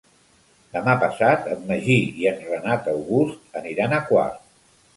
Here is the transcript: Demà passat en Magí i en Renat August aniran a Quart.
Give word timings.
Demà 0.77 0.95
passat 1.03 1.45
en 1.55 1.61
Magí 1.67 1.99
i 2.23 2.27
en 2.33 2.43
Renat 2.49 2.91
August 2.97 3.63
aniran 3.63 3.97
a 4.01 4.05
Quart. 4.13 4.45